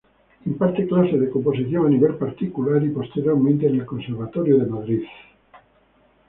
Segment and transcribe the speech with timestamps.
[0.49, 5.03] Imparte clases de composición a nivel particular y posteriormente en el Conservatorio de Madrid.